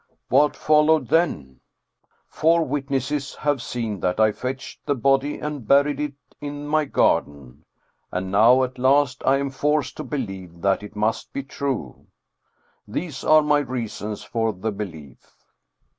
[0.29, 1.59] What fol lowed then?
[2.27, 7.65] Four witnesses have seen that I fetched the body and buried it in my garden
[8.11, 12.07] and now at last I am forced to believe that it must be true.
[12.87, 15.35] These are my reasons for the belief.